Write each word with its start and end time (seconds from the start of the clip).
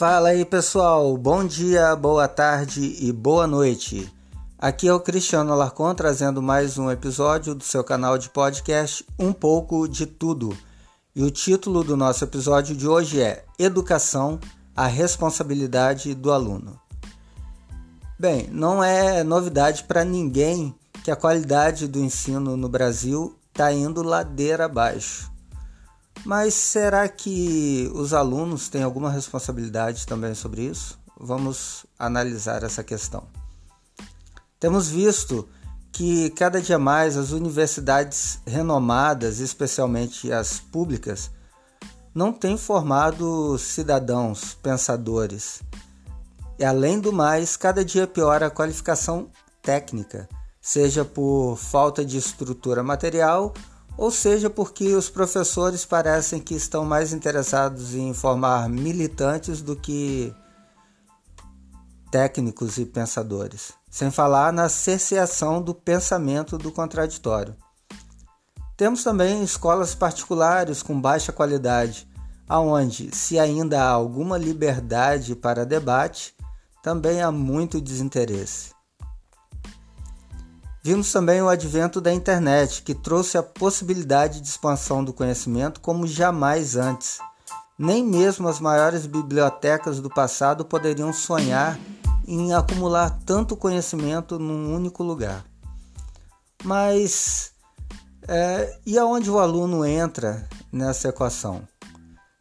Fala 0.00 0.30
aí 0.30 0.46
pessoal, 0.46 1.14
bom 1.18 1.44
dia, 1.44 1.94
boa 1.94 2.26
tarde 2.26 2.96
e 3.00 3.12
boa 3.12 3.46
noite. 3.46 4.10
Aqui 4.58 4.88
é 4.88 4.94
o 4.94 4.98
Cristiano 4.98 5.52
Alarcon 5.52 5.94
trazendo 5.94 6.40
mais 6.40 6.78
um 6.78 6.90
episódio 6.90 7.54
do 7.54 7.62
seu 7.62 7.84
canal 7.84 8.16
de 8.16 8.30
podcast 8.30 9.04
Um 9.18 9.30
pouco 9.30 9.86
de 9.86 10.06
Tudo. 10.06 10.56
E 11.14 11.22
o 11.22 11.30
título 11.30 11.84
do 11.84 11.98
nosso 11.98 12.24
episódio 12.24 12.74
de 12.74 12.88
hoje 12.88 13.20
é 13.20 13.44
Educação, 13.58 14.40
a 14.74 14.86
responsabilidade 14.86 16.14
do 16.14 16.32
aluno. 16.32 16.80
Bem, 18.18 18.48
não 18.50 18.82
é 18.82 19.22
novidade 19.22 19.84
para 19.84 20.02
ninguém 20.02 20.74
que 21.04 21.10
a 21.10 21.16
qualidade 21.16 21.86
do 21.86 21.98
ensino 21.98 22.56
no 22.56 22.70
Brasil 22.70 23.36
está 23.52 23.70
indo 23.70 24.02
ladeira 24.02 24.64
abaixo. 24.64 25.29
Mas 26.24 26.54
será 26.54 27.08
que 27.08 27.90
os 27.94 28.12
alunos 28.12 28.68
têm 28.68 28.82
alguma 28.82 29.10
responsabilidade 29.10 30.06
também 30.06 30.34
sobre 30.34 30.62
isso? 30.62 30.98
Vamos 31.18 31.86
analisar 31.98 32.62
essa 32.62 32.84
questão. 32.84 33.24
Temos 34.58 34.88
visto 34.88 35.48
que 35.92 36.30
cada 36.30 36.60
dia 36.60 36.78
mais 36.78 37.16
as 37.16 37.30
universidades 37.30 38.38
renomadas, 38.46 39.38
especialmente 39.38 40.32
as 40.32 40.60
públicas, 40.60 41.30
não 42.14 42.32
têm 42.32 42.56
formado 42.56 43.56
cidadãos 43.58 44.54
pensadores. 44.54 45.62
E 46.58 46.64
além 46.64 47.00
do 47.00 47.12
mais, 47.12 47.56
cada 47.56 47.84
dia 47.84 48.06
piora 48.06 48.46
a 48.46 48.50
qualificação 48.50 49.30
técnica, 49.62 50.28
seja 50.60 51.04
por 51.04 51.56
falta 51.56 52.04
de 52.04 52.18
estrutura 52.18 52.82
material 52.82 53.54
ou 54.00 54.10
seja 54.10 54.48
porque 54.48 54.94
os 54.94 55.10
professores 55.10 55.84
parecem 55.84 56.40
que 56.40 56.54
estão 56.54 56.86
mais 56.86 57.12
interessados 57.12 57.94
em 57.94 58.14
formar 58.14 58.66
militantes 58.66 59.60
do 59.60 59.76
que 59.76 60.34
técnicos 62.10 62.78
e 62.78 62.86
pensadores, 62.86 63.74
sem 63.90 64.10
falar 64.10 64.54
na 64.54 64.70
cerceação 64.70 65.60
do 65.60 65.74
pensamento 65.74 66.56
do 66.56 66.72
contraditório. 66.72 67.54
Temos 68.74 69.04
também 69.04 69.44
escolas 69.44 69.94
particulares 69.94 70.82
com 70.82 70.98
baixa 70.98 71.30
qualidade, 71.30 72.08
aonde, 72.48 73.14
se 73.14 73.38
ainda 73.38 73.82
há 73.82 73.90
alguma 73.90 74.38
liberdade 74.38 75.36
para 75.36 75.66
debate, 75.66 76.34
também 76.82 77.20
há 77.20 77.30
muito 77.30 77.78
desinteresse. 77.78 78.70
Vimos 80.82 81.12
também 81.12 81.42
o 81.42 81.48
advento 81.48 82.00
da 82.00 82.12
internet, 82.12 82.82
que 82.82 82.94
trouxe 82.94 83.36
a 83.36 83.42
possibilidade 83.42 84.40
de 84.40 84.48
expansão 84.48 85.04
do 85.04 85.12
conhecimento 85.12 85.80
como 85.80 86.06
jamais 86.06 86.74
antes. 86.74 87.18
Nem 87.78 88.04
mesmo 88.04 88.48
as 88.48 88.60
maiores 88.60 89.04
bibliotecas 89.04 90.00
do 90.00 90.08
passado 90.08 90.64
poderiam 90.64 91.12
sonhar 91.12 91.78
em 92.26 92.54
acumular 92.54 93.18
tanto 93.26 93.56
conhecimento 93.56 94.38
num 94.38 94.74
único 94.74 95.02
lugar. 95.02 95.44
Mas 96.64 97.52
é, 98.26 98.78
e 98.86 98.98
aonde 98.98 99.30
o 99.30 99.38
aluno 99.38 99.84
entra 99.84 100.48
nessa 100.72 101.08
equação? 101.08 101.66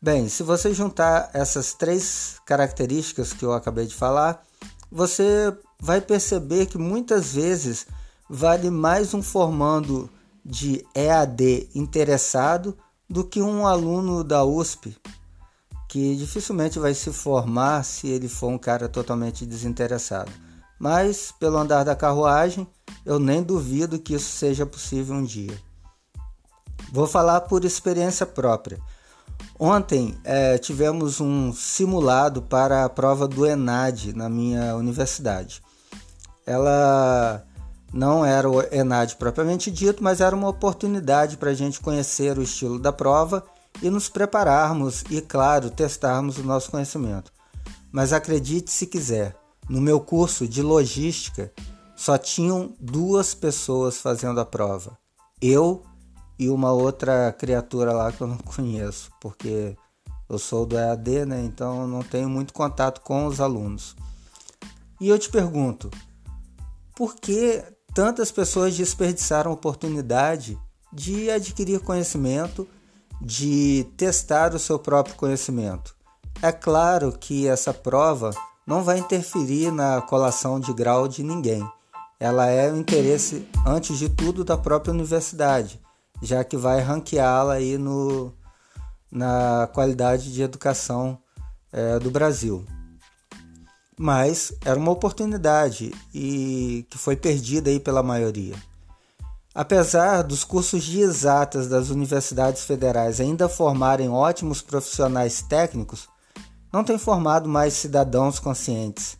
Bem, 0.00 0.28
se 0.28 0.44
você 0.44 0.72
juntar 0.72 1.30
essas 1.32 1.72
três 1.72 2.36
características 2.46 3.32
que 3.32 3.44
eu 3.44 3.52
acabei 3.52 3.86
de 3.86 3.94
falar, 3.94 4.42
você 4.90 5.52
vai 5.80 6.00
perceber 6.00 6.66
que 6.66 6.78
muitas 6.78 7.32
vezes 7.32 7.86
vale 8.28 8.70
mais 8.70 9.14
um 9.14 9.22
formando 9.22 10.10
de 10.44 10.84
EAD 10.94 11.70
interessado 11.74 12.76
do 13.08 13.24
que 13.24 13.40
um 13.40 13.66
aluno 13.66 14.22
da 14.22 14.44
USP, 14.44 14.96
que 15.88 16.16
dificilmente 16.16 16.78
vai 16.78 16.92
se 16.92 17.10
formar 17.12 17.84
se 17.84 18.06
ele 18.06 18.28
for 18.28 18.48
um 18.48 18.58
cara 18.58 18.88
totalmente 18.88 19.46
desinteressado. 19.46 20.30
Mas, 20.78 21.32
pelo 21.32 21.56
andar 21.56 21.84
da 21.84 21.96
carruagem, 21.96 22.68
eu 23.04 23.18
nem 23.18 23.42
duvido 23.42 23.98
que 23.98 24.14
isso 24.14 24.30
seja 24.30 24.66
possível 24.66 25.16
um 25.16 25.24
dia. 25.24 25.58
Vou 26.92 27.06
falar 27.06 27.42
por 27.42 27.64
experiência 27.64 28.24
própria. 28.24 28.78
Ontem 29.58 30.16
é, 30.22 30.56
tivemos 30.58 31.20
um 31.20 31.52
simulado 31.52 32.42
para 32.42 32.84
a 32.84 32.88
prova 32.88 33.26
do 33.26 33.44
ENAD 33.44 34.12
na 34.12 34.28
minha 34.28 34.76
universidade. 34.76 35.62
Ela 36.46 37.44
não 37.92 38.24
era 38.24 38.48
o 38.48 38.60
ENAD 38.72 39.16
propriamente 39.16 39.70
dito, 39.70 40.02
mas 40.02 40.20
era 40.20 40.36
uma 40.36 40.48
oportunidade 40.48 41.36
para 41.36 41.50
a 41.50 41.54
gente 41.54 41.80
conhecer 41.80 42.38
o 42.38 42.42
estilo 42.42 42.78
da 42.78 42.92
prova 42.92 43.44
e 43.82 43.88
nos 43.88 44.08
prepararmos 44.08 45.04
e, 45.10 45.20
claro, 45.20 45.70
testarmos 45.70 46.38
o 46.38 46.42
nosso 46.42 46.70
conhecimento. 46.70 47.32
Mas 47.90 48.12
acredite 48.12 48.70
se 48.70 48.86
quiser, 48.86 49.36
no 49.68 49.80
meu 49.80 50.00
curso 50.00 50.46
de 50.46 50.62
logística 50.62 51.52
só 51.96 52.16
tinham 52.18 52.74
duas 52.78 53.34
pessoas 53.34 53.98
fazendo 54.00 54.40
a 54.40 54.44
prova: 54.44 54.96
eu 55.40 55.82
e 56.38 56.48
uma 56.48 56.72
outra 56.72 57.32
criatura 57.32 57.92
lá 57.92 58.12
que 58.12 58.20
eu 58.20 58.26
não 58.26 58.38
conheço, 58.44 59.10
porque 59.20 59.76
eu 60.28 60.38
sou 60.38 60.66
do 60.66 60.76
EAD, 60.76 61.24
né? 61.24 61.42
Então 61.42 61.86
não 61.86 62.02
tenho 62.02 62.28
muito 62.28 62.52
contato 62.52 63.00
com 63.00 63.26
os 63.26 63.40
alunos. 63.40 63.96
E 65.00 65.08
eu 65.08 65.18
te 65.18 65.30
pergunto, 65.30 65.90
por 66.94 67.14
que 67.14 67.64
tantas 67.98 68.30
pessoas 68.30 68.76
desperdiçaram 68.76 69.50
a 69.50 69.54
oportunidade 69.54 70.56
de 70.92 71.28
adquirir 71.32 71.80
conhecimento, 71.80 72.64
de 73.20 73.88
testar 73.96 74.54
o 74.54 74.58
seu 74.60 74.78
próprio 74.78 75.16
conhecimento. 75.16 75.96
É 76.40 76.52
claro 76.52 77.10
que 77.10 77.48
essa 77.48 77.74
prova 77.74 78.30
não 78.64 78.84
vai 78.84 78.98
interferir 79.00 79.72
na 79.72 80.00
colação 80.00 80.60
de 80.60 80.72
grau 80.72 81.08
de 81.08 81.24
ninguém. 81.24 81.68
Ela 82.20 82.46
é 82.46 82.70
o 82.70 82.76
interesse, 82.76 83.48
antes 83.66 83.98
de 83.98 84.08
tudo, 84.08 84.44
da 84.44 84.56
própria 84.56 84.94
universidade, 84.94 85.80
já 86.22 86.44
que 86.44 86.56
vai 86.56 86.80
ranqueá-la 86.80 87.54
aí 87.54 87.76
no, 87.76 88.32
na 89.10 89.68
qualidade 89.74 90.32
de 90.32 90.40
educação 90.40 91.18
é, 91.72 91.98
do 91.98 92.12
Brasil 92.12 92.64
mas 93.98 94.52
era 94.64 94.78
uma 94.78 94.92
oportunidade 94.92 95.92
e 96.14 96.86
que 96.88 96.96
foi 96.96 97.16
perdida 97.16 97.68
aí 97.68 97.80
pela 97.80 98.02
maioria. 98.02 98.54
Apesar 99.54 100.22
dos 100.22 100.44
cursos 100.44 100.84
de 100.84 101.00
exatas 101.00 101.66
das 101.66 101.90
universidades 101.90 102.62
federais 102.62 103.20
ainda 103.20 103.48
formarem 103.48 104.08
ótimos 104.08 104.62
profissionais 104.62 105.42
técnicos, 105.42 106.08
não 106.72 106.84
tem 106.84 106.96
formado 106.96 107.48
mais 107.48 107.74
cidadãos 107.74 108.38
conscientes. 108.38 109.18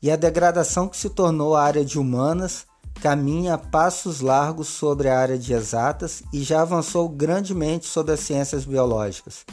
E 0.00 0.10
a 0.10 0.14
degradação 0.14 0.88
que 0.88 0.96
se 0.96 1.10
tornou 1.10 1.56
a 1.56 1.64
área 1.64 1.84
de 1.84 1.98
humanas 1.98 2.64
caminha 3.00 3.54
a 3.54 3.58
passos 3.58 4.20
largos 4.20 4.68
sobre 4.68 5.08
a 5.08 5.18
área 5.18 5.38
de 5.38 5.52
exatas 5.52 6.22
e 6.32 6.42
já 6.42 6.62
avançou 6.62 7.08
grandemente 7.08 7.86
sobre 7.86 8.12
as 8.12 8.20
ciências 8.20 8.64
biológicas. 8.64 9.44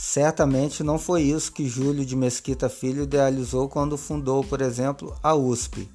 Certamente 0.00 0.84
não 0.84 0.96
foi 0.96 1.22
isso 1.22 1.50
que 1.50 1.68
Júlio 1.68 2.06
de 2.06 2.14
Mesquita 2.14 2.68
Filho 2.68 3.02
idealizou 3.02 3.68
quando 3.68 3.98
fundou, 3.98 4.44
por 4.44 4.60
exemplo, 4.60 5.12
a 5.20 5.34
USP. 5.34 5.90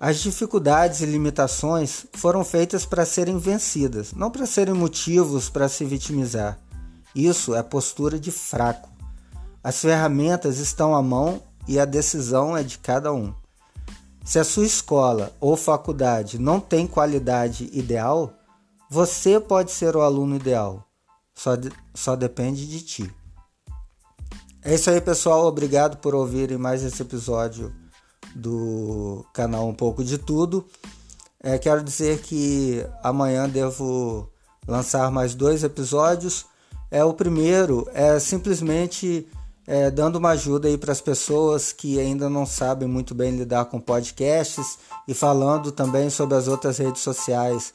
As 0.00 0.18
dificuldades 0.20 1.02
e 1.02 1.04
limitações 1.04 2.06
foram 2.14 2.42
feitas 2.42 2.86
para 2.86 3.04
serem 3.04 3.36
vencidas, 3.36 4.14
não 4.14 4.30
para 4.30 4.46
serem 4.46 4.72
motivos 4.72 5.50
para 5.50 5.68
se 5.68 5.84
vitimizar. 5.84 6.58
Isso 7.14 7.54
é 7.54 7.62
postura 7.62 8.18
de 8.18 8.30
fraco. 8.30 8.88
As 9.62 9.82
ferramentas 9.82 10.56
estão 10.56 10.96
à 10.96 11.02
mão 11.02 11.42
e 11.66 11.78
a 11.78 11.84
decisão 11.84 12.56
é 12.56 12.62
de 12.62 12.78
cada 12.78 13.12
um. 13.12 13.34
Se 14.24 14.38
a 14.38 14.44
sua 14.44 14.64
escola 14.64 15.36
ou 15.38 15.54
faculdade 15.54 16.38
não 16.38 16.60
tem 16.60 16.86
qualidade 16.86 17.68
ideal, 17.74 18.32
você 18.88 19.38
pode 19.38 19.70
ser 19.70 19.94
o 19.94 20.00
aluno 20.00 20.34
ideal 20.34 20.87
só, 21.38 21.54
de, 21.54 21.70
só 21.94 22.16
depende 22.16 22.66
de 22.66 22.82
ti. 22.82 23.14
É 24.60 24.74
isso 24.74 24.90
aí, 24.90 25.00
pessoal. 25.00 25.46
Obrigado 25.46 25.98
por 25.98 26.12
ouvirem 26.12 26.58
mais 26.58 26.82
esse 26.82 27.00
episódio 27.00 27.72
do 28.34 29.24
canal 29.32 29.68
Um 29.68 29.74
Pouco 29.74 30.02
de 30.02 30.18
Tudo. 30.18 30.66
É, 31.40 31.56
quero 31.56 31.84
dizer 31.84 32.20
que 32.22 32.84
amanhã 33.04 33.48
devo 33.48 34.28
lançar 34.66 35.12
mais 35.12 35.32
dois 35.32 35.62
episódios. 35.62 36.44
É 36.90 37.04
o 37.04 37.14
primeiro 37.14 37.88
é 37.94 38.18
simplesmente 38.18 39.28
é, 39.64 39.92
dando 39.92 40.16
uma 40.16 40.30
ajuda 40.30 40.66
aí 40.66 40.76
para 40.76 40.90
as 40.90 41.00
pessoas 41.00 41.72
que 41.72 42.00
ainda 42.00 42.28
não 42.28 42.44
sabem 42.44 42.88
muito 42.88 43.14
bem 43.14 43.36
lidar 43.36 43.66
com 43.66 43.78
podcasts 43.80 44.76
e 45.06 45.14
falando 45.14 45.70
também 45.70 46.10
sobre 46.10 46.36
as 46.36 46.48
outras 46.48 46.78
redes 46.78 47.02
sociais 47.02 47.72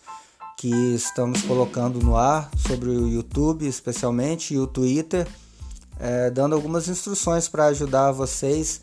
que 0.57 0.69
estamos 0.93 1.41
colocando 1.41 1.99
no 1.99 2.15
ar 2.15 2.49
sobre 2.57 2.89
o 2.89 3.07
YouTube, 3.07 3.67
especialmente, 3.67 4.53
e 4.53 4.59
o 4.59 4.67
Twitter, 4.67 5.27
é, 5.99 6.29
dando 6.29 6.55
algumas 6.55 6.87
instruções 6.87 7.47
para 7.47 7.65
ajudar 7.65 8.11
vocês 8.11 8.81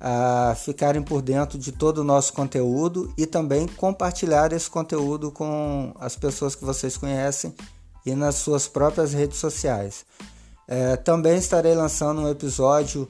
a 0.00 0.54
ficarem 0.56 1.00
por 1.00 1.22
dentro 1.22 1.56
de 1.56 1.70
todo 1.70 1.98
o 1.98 2.04
nosso 2.04 2.32
conteúdo 2.32 3.12
e 3.16 3.24
também 3.24 3.68
compartilhar 3.68 4.52
esse 4.52 4.68
conteúdo 4.68 5.30
com 5.30 5.94
as 6.00 6.16
pessoas 6.16 6.56
que 6.56 6.64
vocês 6.64 6.96
conhecem 6.96 7.54
e 8.04 8.14
nas 8.14 8.34
suas 8.34 8.66
próprias 8.66 9.12
redes 9.12 9.38
sociais. 9.38 10.04
É, 10.66 10.96
também 10.96 11.36
estarei 11.36 11.74
lançando 11.74 12.22
um 12.22 12.28
episódio 12.28 13.08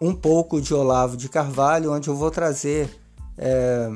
um 0.00 0.14
pouco 0.14 0.60
de 0.60 0.72
Olavo 0.72 1.16
de 1.16 1.28
Carvalho, 1.28 1.92
onde 1.92 2.08
eu 2.08 2.14
vou 2.14 2.30
trazer 2.30 2.88
é, 3.36 3.90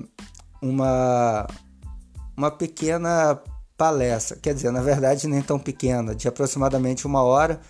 uma, 0.60 1.46
uma 2.38 2.52
pequena 2.52 3.42
palestra, 3.76 4.38
quer 4.40 4.54
dizer, 4.54 4.70
na 4.70 4.80
verdade 4.80 5.26
nem 5.26 5.42
tão 5.42 5.58
pequena, 5.58 6.14
de 6.14 6.28
aproximadamente 6.28 7.04
uma 7.04 7.20
hora, 7.20 7.60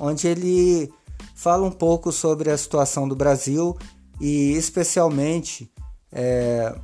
onde 0.00 0.26
ele 0.26 0.92
fala 1.36 1.64
um 1.64 1.70
pouco 1.70 2.10
sobre 2.10 2.50
a 2.50 2.58
situação 2.58 3.06
do 3.06 3.14
Brasil 3.14 3.78
e 4.20 4.52
especialmente 4.54 5.70
é, 6.10 6.74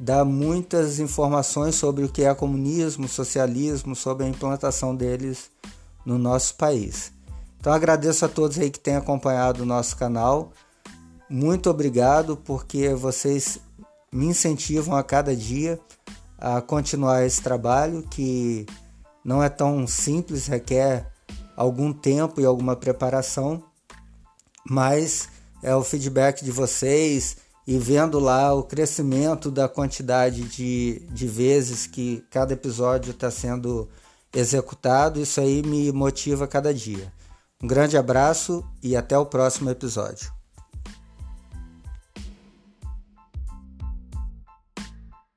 dá 0.00 0.24
muitas 0.24 0.98
informações 0.98 1.74
sobre 1.74 2.02
o 2.02 2.08
que 2.08 2.22
é 2.22 2.34
comunismo, 2.34 3.06
socialismo, 3.06 3.94
sobre 3.94 4.24
a 4.24 4.28
implantação 4.28 4.96
deles 4.96 5.50
no 6.02 6.16
nosso 6.16 6.54
país. 6.54 7.12
Então 7.60 7.74
agradeço 7.74 8.24
a 8.24 8.28
todos 8.28 8.58
aí 8.58 8.70
que 8.70 8.80
têm 8.80 8.96
acompanhado 8.96 9.64
o 9.64 9.66
nosso 9.66 9.96
canal. 9.98 10.50
Muito 11.28 11.68
obrigado 11.68 12.38
porque 12.38 12.94
vocês 12.94 13.58
me 14.10 14.24
incentivam 14.24 14.96
a 14.96 15.02
cada 15.02 15.36
dia 15.36 15.78
a 16.38 16.60
continuar 16.60 17.24
esse 17.24 17.40
trabalho 17.42 18.02
que 18.02 18.66
não 19.24 19.42
é 19.42 19.48
tão 19.48 19.86
simples, 19.86 20.46
requer 20.46 21.10
algum 21.56 21.92
tempo 21.92 22.40
e 22.40 22.44
alguma 22.44 22.76
preparação, 22.76 23.62
mas 24.68 25.28
é 25.62 25.74
o 25.74 25.82
feedback 25.82 26.44
de 26.44 26.52
vocês 26.52 27.38
e 27.66 27.78
vendo 27.78 28.20
lá 28.20 28.54
o 28.54 28.62
crescimento 28.62 29.50
da 29.50 29.68
quantidade 29.68 30.42
de, 30.42 31.02
de 31.10 31.26
vezes 31.26 31.86
que 31.86 32.24
cada 32.30 32.52
episódio 32.52 33.10
está 33.10 33.30
sendo 33.30 33.88
executado, 34.32 35.20
isso 35.20 35.40
aí 35.40 35.62
me 35.62 35.90
motiva 35.90 36.46
cada 36.46 36.72
dia. 36.72 37.12
Um 37.62 37.66
grande 37.66 37.96
abraço 37.96 38.62
e 38.82 38.94
até 38.94 39.18
o 39.18 39.26
próximo 39.26 39.70
episódio. 39.70 40.35